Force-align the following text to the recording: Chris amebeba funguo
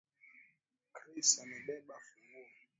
Chris 0.95 1.29
amebeba 1.43 1.95
funguo 2.05 2.47